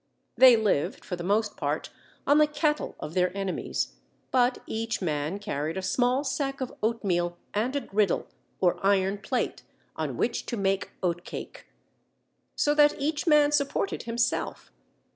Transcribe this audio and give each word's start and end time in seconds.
They 0.35 0.55
lived 0.55 1.05
for 1.05 1.15
the 1.15 1.23
most 1.23 1.55
part 1.55 1.91
on 2.25 2.39
the 2.39 2.47
cattle 2.47 2.95
of 2.99 3.13
their 3.13 3.31
enemies, 3.37 3.97
but 4.31 4.57
each 4.65 4.99
man 4.99 5.37
carried 5.37 5.77
a 5.77 5.83
small 5.83 6.23
sack 6.23 6.59
of 6.59 6.73
oatmeal 6.81 7.37
and 7.53 7.75
a 7.75 7.81
griddle, 7.81 8.25
or 8.59 8.83
iron 8.83 9.19
plate, 9.19 9.61
on 9.95 10.17
which 10.17 10.47
to 10.47 10.57
make 10.57 10.89
oatcake. 11.03 11.67
So 12.55 12.73
that 12.73 12.99
each 12.99 13.27
man 13.27 13.51
supported 13.51 14.01
himself. 14.09 14.71